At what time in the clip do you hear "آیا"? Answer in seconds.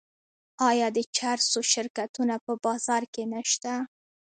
0.69-0.87